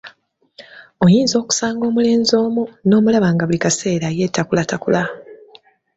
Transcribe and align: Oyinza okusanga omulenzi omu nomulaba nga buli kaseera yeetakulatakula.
Oyinza 1.03 1.35
okusanga 1.41 1.83
omulenzi 1.89 2.33
omu 2.43 2.63
nomulaba 2.89 3.27
nga 3.33 3.45
buli 3.47 3.59
kaseera 3.63 4.07
yeetakulatakula. 4.17 5.01